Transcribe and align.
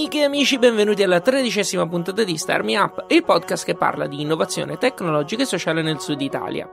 Amiche 0.00 0.20
e 0.20 0.24
amici, 0.24 0.58
benvenuti 0.58 1.02
alla 1.02 1.20
tredicesima 1.20 1.86
puntata 1.86 2.24
di 2.24 2.38
Star 2.38 2.62
Me 2.62 2.78
Up, 2.78 3.04
il 3.08 3.22
podcast 3.22 3.66
che 3.66 3.74
parla 3.74 4.06
di 4.06 4.22
innovazione 4.22 4.78
tecnologica 4.78 5.42
e 5.42 5.44
sociale 5.44 5.82
nel 5.82 6.00
sud 6.00 6.22
Italia. 6.22 6.66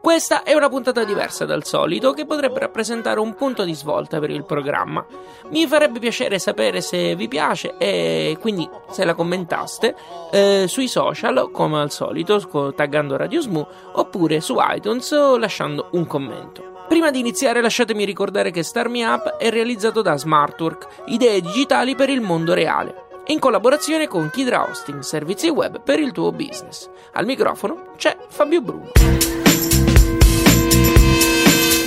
Questa 0.00 0.44
è 0.44 0.54
una 0.54 0.68
puntata 0.68 1.02
diversa 1.02 1.44
dal 1.44 1.64
solito 1.64 2.12
che 2.12 2.24
potrebbe 2.24 2.60
rappresentare 2.60 3.18
un 3.18 3.34
punto 3.34 3.64
di 3.64 3.74
svolta 3.74 4.20
per 4.20 4.30
il 4.30 4.44
programma. 4.44 5.04
Mi 5.50 5.66
farebbe 5.66 5.98
piacere 5.98 6.38
sapere 6.38 6.80
se 6.80 7.16
vi 7.16 7.26
piace 7.26 7.74
e 7.78 8.36
quindi 8.40 8.70
se 8.92 9.04
la 9.04 9.14
commentaste 9.14 9.96
eh, 10.30 10.66
sui 10.68 10.86
social 10.86 11.50
come 11.50 11.80
al 11.80 11.90
solito 11.90 12.72
taggando 12.76 13.16
Radio 13.16 13.40
Smu 13.40 13.66
oppure 13.94 14.40
su 14.40 14.54
iTunes 14.56 15.10
lasciando 15.36 15.88
un 15.94 16.06
commento. 16.06 16.67
Prima 16.88 17.10
di 17.10 17.18
iniziare 17.18 17.60
lasciatemi 17.60 18.04
ricordare 18.04 18.50
che 18.50 18.62
Star 18.62 18.88
Me 18.88 19.04
Up 19.04 19.36
è 19.36 19.50
realizzato 19.50 20.00
da 20.00 20.16
Smartwork, 20.16 21.02
idee 21.08 21.42
digitali 21.42 21.94
per 21.94 22.08
il 22.08 22.22
mondo 22.22 22.54
reale, 22.54 23.08
in 23.26 23.38
collaborazione 23.38 24.08
con 24.08 24.30
Kidra 24.30 24.66
Hosting, 24.66 25.00
servizi 25.00 25.50
web 25.50 25.82
per 25.82 26.00
il 26.00 26.12
tuo 26.12 26.32
business. 26.32 26.88
Al 27.12 27.26
microfono 27.26 27.92
c'è 27.96 28.16
Fabio 28.28 28.62
Bruno. 28.62 29.37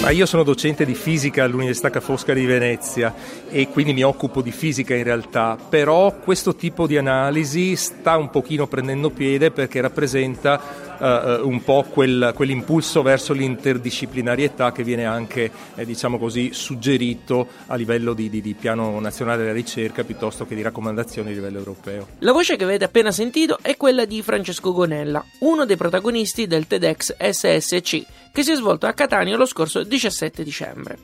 Ma 0.01 0.09
io 0.09 0.25
sono 0.25 0.41
docente 0.41 0.83
di 0.83 0.95
fisica 0.95 1.43
all'Università 1.43 1.91
Ca' 1.91 1.99
Foscari 1.99 2.39
di 2.39 2.47
Venezia 2.47 3.13
e 3.47 3.67
quindi 3.67 3.93
mi 3.93 4.01
occupo 4.01 4.41
di 4.41 4.51
fisica 4.51 4.95
in 4.95 5.03
realtà, 5.03 5.55
però 5.69 6.15
questo 6.15 6.55
tipo 6.55 6.87
di 6.87 6.97
analisi 6.97 7.75
sta 7.75 8.17
un 8.17 8.31
pochino 8.31 8.65
prendendo 8.65 9.11
piede 9.11 9.51
perché 9.51 9.79
rappresenta 9.79 10.89
uh, 11.01 11.47
un 11.47 11.63
po' 11.63 11.85
quel, 11.89 12.31
quell'impulso 12.33 13.03
verso 13.03 13.33
l'interdisciplinarietà 13.33 14.71
che 14.71 14.83
viene 14.83 15.05
anche, 15.05 15.51
eh, 15.75 15.85
diciamo 15.85 16.17
così, 16.17 16.49
suggerito 16.51 17.47
a 17.67 17.75
livello 17.75 18.13
di, 18.13 18.29
di, 18.29 18.41
di, 18.41 18.55
piano 18.55 18.99
nazionale 18.99 19.41
della 19.41 19.53
ricerca 19.53 20.03
piuttosto 20.03 20.47
che 20.47 20.55
di 20.55 20.63
raccomandazioni 20.63 21.29
a 21.29 21.33
livello 21.33 21.59
europeo. 21.59 22.07
La 22.19 22.31
voce 22.31 22.55
che 22.55 22.63
avete 22.63 22.85
appena 22.85 23.11
sentito 23.11 23.59
è 23.61 23.77
quella 23.77 24.05
di 24.05 24.23
Francesco 24.23 24.71
Gonella, 24.71 25.23
uno 25.41 25.65
dei 25.65 25.77
protagonisti 25.77 26.47
del 26.47 26.65
TEDx 26.65 27.15
SSC, 27.17 28.03
che 28.31 28.43
si 28.43 28.51
è 28.51 28.55
svolto 28.55 28.85
a 28.85 28.93
Catania 28.93 29.35
lo 29.35 29.45
scorso 29.45 29.83
17 29.91 30.43
dicembre. 30.43 30.97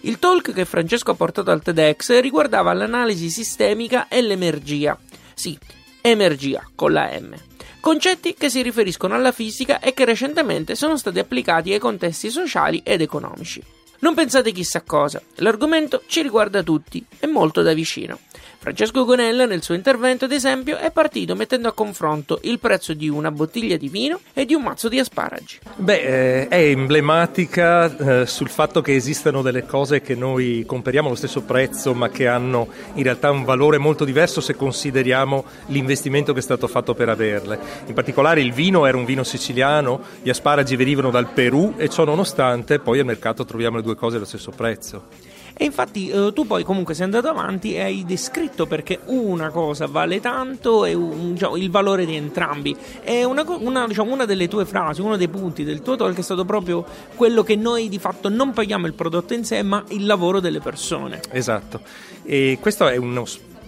Il 0.00 0.18
talk 0.18 0.52
che 0.52 0.66
Francesco 0.66 1.12
ha 1.12 1.14
portato 1.14 1.50
al 1.50 1.62
TEDx 1.62 2.20
riguardava 2.20 2.74
l'analisi 2.74 3.30
sistemica 3.30 4.06
e 4.08 4.20
l'emergia. 4.20 4.98
Sì, 5.32 5.58
emergia 6.02 6.68
con 6.74 6.92
la 6.92 7.08
M. 7.18 7.34
Concetti 7.80 8.34
che 8.34 8.50
si 8.50 8.60
riferiscono 8.60 9.14
alla 9.14 9.32
fisica 9.32 9.80
e 9.80 9.94
che 9.94 10.04
recentemente 10.04 10.74
sono 10.74 10.98
stati 10.98 11.18
applicati 11.18 11.72
ai 11.72 11.78
contesti 11.78 12.30
sociali 12.30 12.82
ed 12.84 13.00
economici. 13.00 13.62
Non 14.00 14.14
pensate 14.14 14.52
chissà 14.52 14.82
cosa, 14.82 15.22
l'argomento 15.36 16.02
ci 16.06 16.20
riguarda 16.20 16.62
tutti 16.62 17.02
e 17.18 17.26
molto 17.26 17.62
da 17.62 17.72
vicino. 17.72 18.18
Francesco 18.64 19.04
Gonella 19.04 19.44
nel 19.44 19.62
suo 19.62 19.74
intervento, 19.74 20.24
ad 20.24 20.32
esempio, 20.32 20.78
è 20.78 20.90
partito 20.90 21.34
mettendo 21.34 21.68
a 21.68 21.74
confronto 21.74 22.38
il 22.44 22.58
prezzo 22.58 22.94
di 22.94 23.10
una 23.10 23.30
bottiglia 23.30 23.76
di 23.76 23.90
vino 23.90 24.20
e 24.32 24.46
di 24.46 24.54
un 24.54 24.62
mazzo 24.62 24.88
di 24.88 24.98
asparagi. 24.98 25.58
Beh, 25.76 26.44
eh, 26.44 26.48
è 26.48 26.70
emblematica 26.70 28.22
eh, 28.22 28.26
sul 28.26 28.48
fatto 28.48 28.80
che 28.80 28.94
esistano 28.94 29.42
delle 29.42 29.66
cose 29.66 30.00
che 30.00 30.14
noi 30.14 30.64
comperiamo 30.66 31.08
allo 31.08 31.16
stesso 31.16 31.42
prezzo, 31.42 31.92
ma 31.92 32.08
che 32.08 32.26
hanno 32.26 32.68
in 32.94 33.02
realtà 33.02 33.30
un 33.30 33.44
valore 33.44 33.76
molto 33.76 34.06
diverso 34.06 34.40
se 34.40 34.56
consideriamo 34.56 35.44
l'investimento 35.66 36.32
che 36.32 36.38
è 36.38 36.42
stato 36.42 36.66
fatto 36.66 36.94
per 36.94 37.10
averle. 37.10 37.58
In 37.84 37.92
particolare 37.92 38.40
il 38.40 38.54
vino 38.54 38.86
era 38.86 38.96
un 38.96 39.04
vino 39.04 39.24
siciliano, 39.24 40.00
gli 40.22 40.30
asparagi 40.30 40.74
venivano 40.74 41.10
dal 41.10 41.28
Perù 41.28 41.74
e 41.76 41.90
ciò 41.90 42.04
nonostante 42.04 42.78
poi 42.78 42.98
al 42.98 43.04
mercato 43.04 43.44
troviamo 43.44 43.76
le 43.76 43.82
due 43.82 43.94
cose 43.94 44.16
allo 44.16 44.24
stesso 44.24 44.52
prezzo. 44.52 45.32
E 45.56 45.64
infatti 45.64 46.08
eh, 46.08 46.32
tu 46.34 46.46
poi 46.46 46.64
comunque 46.64 46.94
sei 46.94 47.04
andato 47.04 47.28
avanti 47.28 47.74
e 47.74 47.82
hai 47.82 48.04
descritto 48.04 48.66
perché 48.66 49.00
una 49.06 49.50
cosa 49.50 49.86
vale 49.86 50.20
tanto 50.20 50.84
e 50.84 50.94
un, 50.94 51.34
diciamo, 51.34 51.56
il 51.56 51.70
valore 51.70 52.04
di 52.06 52.16
entrambi. 52.16 52.76
E 53.02 53.24
una, 53.24 53.44
una, 53.46 53.86
diciamo, 53.86 54.12
una, 54.12 54.24
delle 54.24 54.48
tue 54.48 54.64
frasi, 54.64 55.00
uno 55.00 55.16
dei 55.16 55.28
punti 55.28 55.62
del 55.62 55.80
tuo 55.82 55.94
talk 55.96 56.18
è 56.18 56.22
stato 56.22 56.44
proprio 56.44 56.84
quello 57.14 57.42
che 57.42 57.54
noi 57.54 57.88
di 57.88 57.98
fatto 57.98 58.28
non 58.28 58.52
paghiamo 58.52 58.86
il 58.86 58.94
prodotto 58.94 59.32
in 59.34 59.44
sé, 59.44 59.62
ma 59.62 59.84
il 59.88 60.06
lavoro 60.06 60.40
delle 60.40 60.60
persone. 60.60 61.20
Esatto. 61.30 61.80
E 62.24 62.58
questo 62.60 62.88
è 62.88 62.96
uno 62.96 63.24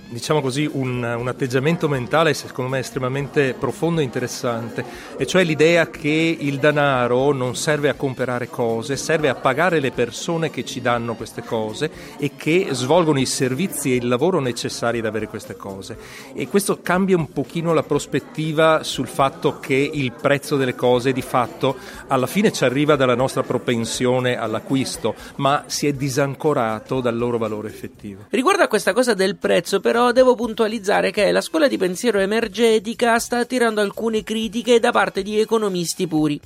diciamo 0.08 0.40
così, 0.40 0.68
un, 0.70 1.02
un, 1.02 1.28
atteggiamento 1.28 1.88
mentale 1.88 2.34
secondo 2.34 2.70
me 2.70 2.78
estremamente 2.78 3.54
profondo 3.54 4.00
e 4.00 4.04
interessante, 4.04 4.84
e 5.16 5.26
cioè 5.26 5.44
l'idea 5.44 5.90
che 5.90 6.36
il 6.38 6.58
denaro 6.58 7.32
non 7.32 7.56
serve 7.56 7.88
a 7.88 7.94
comprare 7.94 8.48
cose, 8.48 8.96
serve 8.96 9.28
a 9.28 9.34
pagare 9.34 9.80
le 9.80 9.90
persone 9.90 10.50
che 10.50 10.64
ci 10.64 10.80
danno 10.80 11.14
queste 11.14 11.42
cose 11.42 11.90
e 12.18 12.32
che 12.36 12.68
svolgono 12.70 13.18
i 13.18 13.26
servizi 13.26 13.92
e 13.92 13.96
il 13.96 14.08
lavoro 14.08 14.40
necessari 14.40 14.98
ad 14.98 15.06
avere 15.06 15.28
queste 15.28 15.56
cose. 15.56 15.96
E 16.34 16.48
questo 16.48 16.80
cambia 16.82 17.16
un 17.16 17.32
pochino 17.32 17.72
la 17.72 17.82
prospettiva 17.82 18.84
sul 18.84 19.08
fatto 19.08 19.58
che 19.58 19.90
il 19.92 20.12
prezzo 20.12 20.56
delle 20.56 20.74
cose 20.74 21.12
di 21.12 21.22
fatto 21.22 21.76
alla 22.06 22.26
fine 22.26 22.52
ci 22.52 22.64
arriva 22.64 22.96
dalla 22.96 23.14
nostra 23.14 23.42
propensione 23.42 24.38
all'acquisto, 24.38 25.14
ma 25.36 25.64
si 25.66 25.86
è 25.86 25.92
disancorato 25.92 27.00
dal 27.00 27.16
loro 27.16 27.38
valore 27.38 27.68
effettivo. 27.68 28.26
Riguardo 28.30 28.62
a 28.62 28.68
questa 28.68 28.92
cosa 28.92 29.14
del 29.14 29.36
prezzo, 29.36 29.80
però, 29.80 29.95
però 29.96 30.12
devo 30.12 30.34
puntualizzare 30.34 31.10
che 31.10 31.32
la 31.32 31.40
scuola 31.40 31.68
di 31.68 31.78
pensiero 31.78 32.18
emergetica 32.18 33.18
sta 33.18 33.38
attirando 33.38 33.80
alcune 33.80 34.22
critiche 34.22 34.78
da 34.78 34.92
parte 34.92 35.22
di 35.22 35.40
economisti 35.40 36.06
puri. 36.06 36.38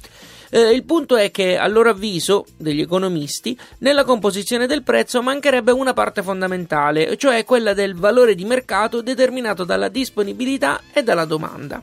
Eh, 0.50 0.70
il 0.70 0.84
punto 0.84 1.16
è 1.16 1.32
che, 1.32 1.58
a 1.58 1.66
loro 1.66 1.90
avviso, 1.90 2.46
degli 2.56 2.80
economisti, 2.80 3.58
nella 3.78 4.04
composizione 4.04 4.68
del 4.68 4.84
prezzo 4.84 5.20
mancherebbe 5.20 5.72
una 5.72 5.92
parte 5.94 6.22
fondamentale, 6.22 7.16
cioè 7.16 7.44
quella 7.44 7.74
del 7.74 7.96
valore 7.96 8.36
di 8.36 8.44
mercato 8.44 9.02
determinato 9.02 9.64
dalla 9.64 9.88
disponibilità 9.88 10.82
e 10.92 11.02
dalla 11.02 11.24
domanda. 11.24 11.82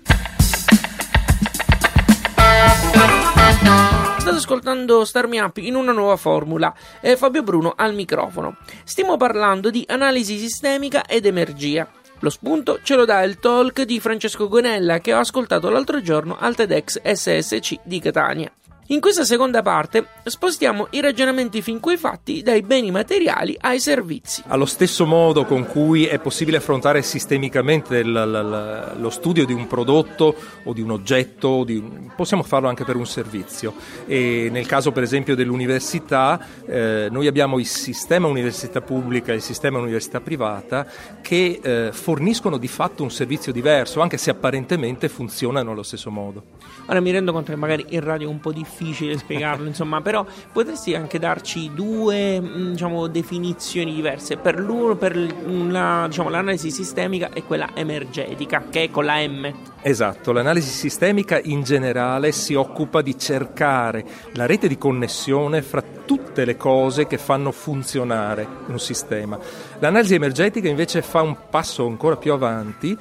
State 4.28 4.42
ascoltando 4.42 5.06
Star 5.06 5.26
Me 5.26 5.40
Up 5.40 5.56
in 5.56 5.76
una 5.76 5.94
nuova 5.94 6.18
formula. 6.18 6.76
È 7.00 7.16
Fabio 7.16 7.44
Bruno 7.44 7.74
al 7.78 7.94
microfono. 7.94 8.58
Stiamo 8.84 9.16
parlando 9.16 9.70
di 9.70 9.86
analisi 9.88 10.38
sistemica 10.38 11.06
ed 11.06 11.26
energia. 11.26 11.90
Lo 12.20 12.30
spunto 12.30 12.82
ce 12.84 12.96
lo 12.96 13.06
dà 13.06 13.22
il 13.22 13.40
talk 13.40 13.84
di 13.84 14.02
Francesco 14.02 14.50
Gonella 14.50 15.00
che 15.00 15.14
ho 15.14 15.20
ascoltato 15.20 15.70
l'altro 15.70 16.02
giorno 16.02 16.36
al 16.38 16.56
TEDx 16.56 17.00
SSC 17.02 17.76
di 17.84 18.02
Catania. 18.02 18.52
In 18.90 19.02
questa 19.02 19.26
seconda 19.26 19.62
parte 19.62 20.08
spostiamo 20.24 20.88
i 20.92 21.02
ragionamenti 21.02 21.62
fin 21.62 21.82
qui 21.82 21.98
fatti 21.98 22.42
dai 22.42 22.62
beni 22.62 22.90
materiali 22.90 23.54
ai 23.60 23.82
servizi. 23.82 24.44
Allo 24.48 24.66
stesso 24.66 25.06
modo 25.06 25.44
con 25.44 25.66
cui 25.66 26.06
è 26.06 26.20
possibile 26.20 26.56
affrontare 26.56 27.02
sistemicamente 27.02 28.02
l- 28.02 28.14
l- 28.14 28.96
lo 28.98 29.10
studio 29.10 29.46
di 29.46 29.52
un 29.52 29.68
prodotto 29.68 30.34
o 30.64 30.72
di 30.72 30.80
un 30.80 30.92
oggetto, 30.92 31.66
di 31.66 31.76
un... 31.76 32.14
possiamo 32.16 32.44
farlo 32.44 32.70
anche 32.70 32.86
per 32.86 32.96
un 32.96 33.06
servizio. 33.06 33.74
E 34.06 34.48
nel 34.50 34.66
caso 34.66 34.94
per 34.94 35.04
esempio 35.04 35.36
dell'università, 35.36 36.40
eh, 36.66 37.10
noi 37.12 37.28
abbiamo 37.28 37.60
il 37.60 37.68
sistema 37.68 38.28
università 38.28 38.80
pubblica 38.80 39.34
e 39.34 39.36
il 39.36 39.42
sistema 39.42 39.80
università 39.80 40.22
privata 40.22 40.88
che 41.22 41.60
eh, 41.62 41.90
forniscono 41.92 42.56
di 42.56 42.70
fatto 42.70 43.04
un 43.04 43.12
servizio 43.12 43.52
diverso, 43.52 44.00
anche 44.00 44.16
se 44.16 44.30
apparentemente 44.30 45.10
funzionano 45.10 45.72
allo 45.72 45.84
stesso 45.84 46.10
modo. 46.10 46.44
Ora 46.86 47.02
mi 47.02 47.12
rendo 47.12 47.34
conto 47.34 47.52
che 47.52 47.58
magari 47.58 47.86
in 47.90 48.00
radio 48.00 48.30
è 48.30 48.32
un 48.32 48.40
po' 48.40 48.54
difficile 48.54 48.76
difficile 48.78 49.18
spiegarlo, 49.18 49.68
insomma, 49.68 50.02
però 50.02 50.26
potresti 50.52 50.94
anche 50.94 51.18
darci 51.20 51.72
due 51.74 52.40
mm, 52.40 52.72
diciamo, 52.72 53.08
definizioni 53.08 53.94
diverse 53.94 54.38
per 54.38 54.60
l'uno, 54.60 54.96
per 54.96 55.16
la, 55.16 56.06
diciamo, 56.08 56.30
l'analisi 56.30 56.70
sistemica 56.70 57.30
e 57.34 57.44
quella 57.44 57.70
emergetica, 57.74 58.66
che 58.70 58.84
è 58.84 58.92
con 58.92 59.06
la 59.06 59.26
M. 59.28 59.52
Esatto, 59.82 60.32
l'analisi 60.32 60.70
sistemica 60.70 61.40
in 61.42 61.64
generale 61.64 62.32
si 62.32 62.54
occupa 62.54 63.02
di 63.02 63.18
cercare 63.18 64.06
la 64.34 64.46
rete 64.46 64.68
di 64.68 64.78
connessione 64.78 65.62
fra 65.62 65.82
tutte 66.06 66.46
le 66.46 66.56
cose 66.56 67.08
che 67.08 67.18
fanno 67.18 67.52
funzionare 67.52 68.48
un 68.68 68.80
sistema. 68.80 69.38
L'analisi 69.80 70.16
energetica 70.16 70.68
invece 70.68 71.02
fa 71.02 71.22
un 71.22 71.36
passo 71.50 71.86
ancora 71.86 72.16
più 72.16 72.32
avanti 72.32 72.98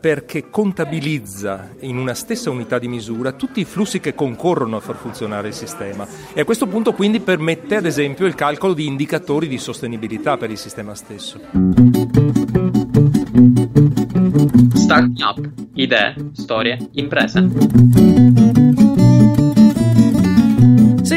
perché 0.00 0.48
contabilizza 0.48 1.68
in 1.80 1.98
una 1.98 2.14
stessa 2.14 2.48
unità 2.48 2.78
di 2.78 2.88
misura 2.88 3.32
tutti 3.32 3.60
i 3.60 3.64
flussi 3.64 4.00
che 4.00 4.14
concorrono 4.14 4.76
a 4.76 4.80
far 4.80 4.96
funzionare 4.96 5.48
il 5.48 5.54
sistema 5.54 6.06
e 6.32 6.40
a 6.40 6.44
questo 6.44 6.66
punto 6.66 6.94
quindi 6.94 7.20
permette 7.20 7.76
ad 7.76 7.84
esempio 7.84 8.26
il 8.26 8.34
calcolo 8.34 8.72
di 8.72 8.86
indicatori 8.86 9.46
di 9.46 9.58
sostenibilità 9.58 10.38
per 10.38 10.50
il 10.50 10.58
sistema 10.58 10.94
stesso. 10.94 11.38
Start 14.74 15.20
up, 15.20 15.50
idee, 15.74 16.14
storie, 16.32 16.78
imprese. 16.92 18.58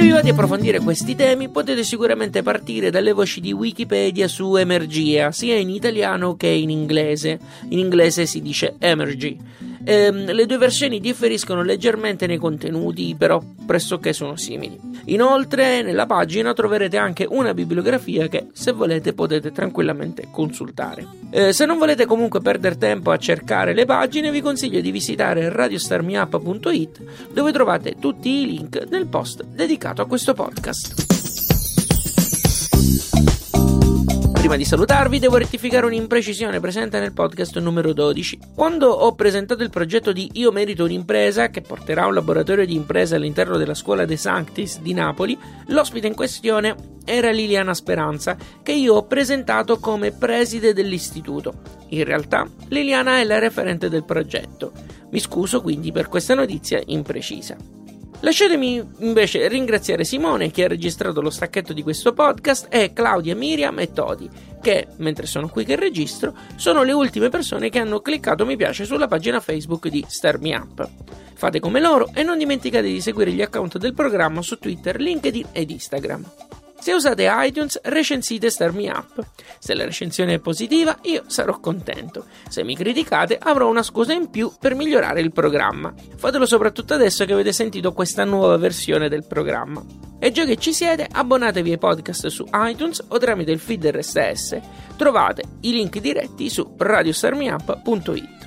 Va 0.10 0.22
di 0.22 0.30
approfondire 0.30 0.80
questi 0.80 1.16
temi 1.16 1.50
potete 1.50 1.84
sicuramente 1.84 2.44
partire 2.44 2.92
dalle 2.92 3.14
voci 3.14 3.42
di 3.42 3.52
Wikipedia 3.52 4.28
su 4.28 4.56
Emergia, 4.56 5.32
sia 5.32 5.56
in 5.56 5.70
italiano 5.70 6.36
che 6.36 6.48
in 6.48 6.70
inglese. 6.70 7.40
In 7.70 7.80
inglese 7.80 8.28
si 8.28 8.42
dice 8.42 8.76
Emergy. 8.78 9.38
Ehm, 9.86 10.32
le 10.32 10.46
due 10.46 10.58
versioni 10.58 11.00
differiscono 11.00 11.62
leggermente 11.62 12.26
nei 12.28 12.38
contenuti, 12.38 13.16
però 13.18 13.42
pressoché 13.66 14.14
sono 14.14 14.36
simili. 14.36 14.80
Inoltre, 15.06 15.82
nella 15.82 16.06
pagina 16.06 16.54
troverete 16.54 16.98
anche 16.98 17.28
una 17.30 17.54
bibliografia 17.54 18.28
che, 18.28 18.48
se 18.54 18.72
volete, 18.72 19.14
potete 19.14 19.52
tranquillamente 19.52 20.28
consultare. 20.32 21.06
Eh, 21.30 21.52
se 21.52 21.66
non 21.66 21.78
volete 21.78 22.06
comunque 22.06 22.40
perdere 22.40 22.78
tempo 22.78 23.12
a 23.12 23.18
cercare 23.18 23.74
le 23.74 23.86
pagine, 23.86 24.32
vi 24.32 24.42
consiglio 24.42 24.80
di 24.80 24.92
visitare 24.92 25.50
radiostarmiup.it 25.50 27.02
dove 27.34 27.52
trovate 27.52 27.96
tutti 28.00 28.30
i 28.30 28.46
link 28.46 28.86
nel 28.90 29.08
post 29.08 29.44
dedicato 29.44 30.02
a 30.02 30.08
questo 30.08 30.34
podcast. 30.34 31.13
Prima 34.44 34.58
di 34.58 34.66
salutarvi 34.66 35.20
devo 35.20 35.38
rettificare 35.38 35.86
un'imprecisione 35.86 36.60
presente 36.60 37.00
nel 37.00 37.14
podcast 37.14 37.58
numero 37.60 37.94
12. 37.94 38.40
Quando 38.54 38.90
ho 38.90 39.16
presentato 39.16 39.64
il 39.64 39.70
progetto 39.70 40.12
di 40.12 40.32
Io 40.34 40.52
merito 40.52 40.84
un'impresa, 40.84 41.48
che 41.48 41.62
porterà 41.62 42.08
un 42.08 42.14
laboratorio 42.14 42.66
di 42.66 42.76
impresa 42.76 43.16
all'interno 43.16 43.56
della 43.56 43.74
scuola 43.74 44.04
De 44.04 44.18
Sanctis 44.18 44.82
di 44.82 44.94
Napoli, 44.94 45.40
l'ospite 45.68 46.08
in 46.08 46.14
questione 46.14 46.76
era 47.06 47.32
Liliana 47.32 47.74
Speranza, 47.74 48.36
che 48.62 48.74
io 48.74 48.96
ho 48.96 49.06
presentato 49.06 49.80
come 49.80 50.12
preside 50.12 50.74
dell'istituto. 50.74 51.54
In 51.92 52.04
realtà 52.04 52.46
Liliana 52.68 53.20
è 53.20 53.24
la 53.24 53.40
referente 53.40 53.88
del 53.88 54.04
progetto. 54.04 54.74
Mi 55.12 55.22
scuso 55.22 55.62
quindi 55.62 55.94
per 55.94 56.10
questa 56.10 56.34
notizia 56.34 56.82
imprecisa. 56.86 57.83
Lasciatemi 58.24 58.82
invece 59.00 59.50
ringraziare 59.50 60.06
Simone 60.06 60.50
che 60.50 60.64
ha 60.64 60.70
registrato 60.70 61.20
lo 61.20 61.30
stacchetto 61.30 61.74
di 61.74 61.84
questo 61.84 62.14
podcast 62.14 62.68
e 62.70 62.94
Claudia, 62.94 63.36
Miriam 63.36 63.78
e 63.80 63.92
Todi 63.92 64.30
che, 64.62 64.88
mentre 65.00 65.26
sono 65.26 65.50
qui 65.50 65.66
che 65.66 65.76
registro, 65.76 66.34
sono 66.56 66.84
le 66.84 66.94
ultime 66.94 67.28
persone 67.28 67.70
che 67.70 67.80
hanno 67.80 68.00
cliccato 68.00 68.46
mi 68.46 68.56
piace 68.56 68.86
sulla 68.86 69.08
pagina 69.08 69.42
Facebook 69.42 69.90
di 69.90 70.06
Star 70.08 70.40
Me 70.40 70.56
Up. 70.56 70.90
Fate 71.34 71.60
come 71.60 71.82
loro 71.82 72.12
e 72.14 72.24
non 72.24 72.38
dimenticate 72.38 72.88
di 72.88 73.02
seguire 73.02 73.32
gli 73.32 73.42
account 73.42 73.78
del 73.78 73.94
programma 73.94 74.42
su 74.42 74.58
Twitter, 74.58 74.98
LinkedIn 74.98 75.48
ed 75.52 75.70
Instagram. 75.70 76.24
Se 76.84 76.92
usate 76.92 77.32
iTunes, 77.34 77.80
recensite 77.84 78.50
Star 78.50 78.74
Me 78.74 78.90
Up. 78.90 79.26
Se 79.58 79.74
la 79.74 79.86
recensione 79.86 80.34
è 80.34 80.40
positiva, 80.40 80.98
io 81.04 81.24
sarò 81.28 81.58
contento. 81.62 82.26
Se 82.50 82.62
mi 82.66 82.76
criticate, 82.76 83.38
avrò 83.42 83.70
una 83.70 83.84
scusa 83.84 84.12
in 84.12 84.30
più 84.30 84.52
per 84.60 84.76
migliorare 84.76 85.22
il 85.22 85.32
programma. 85.32 85.94
Fatelo 86.18 86.46
soprattutto 86.46 86.94
adesso 86.94 87.24
che 87.24 87.32
avete 87.32 87.54
sentito 87.54 87.94
questa 87.94 88.26
nuova 88.26 88.58
versione 88.58 89.08
del 89.08 89.24
programma. 89.24 89.82
E 90.20 90.32
già 90.32 90.44
che 90.44 90.58
ci 90.58 90.74
siete, 90.74 91.08
abbonatevi 91.10 91.72
ai 91.72 91.78
podcast 91.78 92.28
su 92.28 92.46
iTunes 92.52 93.02
o 93.08 93.18
tramite 93.18 93.52
il 93.52 93.60
feed 93.60 93.86
RSS. 93.86 94.60
Trovate 94.98 95.44
i 95.62 95.72
link 95.72 96.02
diretti 96.02 96.50
su 96.50 96.76
radiostarmiup.it. 96.78 98.43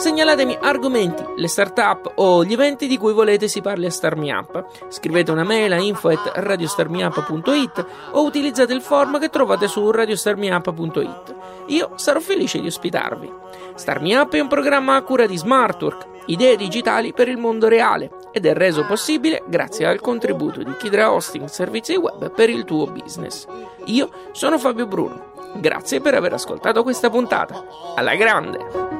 Segnalatemi 0.00 0.56
argomenti, 0.58 1.22
le 1.36 1.46
startup 1.46 2.12
o 2.14 2.42
gli 2.42 2.54
eventi 2.54 2.86
di 2.86 2.96
cui 2.96 3.12
volete 3.12 3.48
si 3.48 3.60
parli 3.60 3.84
a 3.84 3.90
Starmi 3.90 4.30
Up. 4.30 4.64
Scrivete 4.88 5.30
una 5.30 5.44
mail 5.44 5.74
a 5.74 5.78
info.radiostarmiup.it 5.78 7.86
o 8.12 8.24
utilizzate 8.24 8.72
il 8.72 8.80
form 8.80 9.20
che 9.20 9.28
trovate 9.28 9.68
su 9.68 9.90
radiostarmiup.it. 9.90 11.34
Io 11.66 11.90
sarò 11.96 12.18
felice 12.18 12.62
di 12.62 12.68
ospitarvi. 12.68 13.30
Starmi 13.74 14.14
Up 14.14 14.32
è 14.32 14.40
un 14.40 14.48
programma 14.48 14.94
a 14.94 15.02
cura 15.02 15.26
di 15.26 15.36
Smartwork, 15.36 16.06
idee 16.26 16.56
digitali 16.56 17.12
per 17.12 17.28
il 17.28 17.36
mondo 17.36 17.68
reale 17.68 18.10
ed 18.32 18.46
è 18.46 18.54
reso 18.54 18.86
possibile 18.86 19.42
grazie 19.48 19.84
al 19.84 20.00
contributo 20.00 20.62
di 20.62 20.76
Kidra 20.78 21.12
Hosting 21.12 21.46
Servizi 21.46 21.96
Web 21.96 22.30
per 22.30 22.48
il 22.48 22.64
tuo 22.64 22.86
business. 22.86 23.46
Io 23.84 24.08
sono 24.32 24.56
Fabio 24.56 24.86
Bruno. 24.86 25.32
Grazie 25.56 26.00
per 26.00 26.14
aver 26.14 26.32
ascoltato 26.32 26.82
questa 26.82 27.10
puntata. 27.10 27.62
Alla 27.96 28.14
grande! 28.14 28.99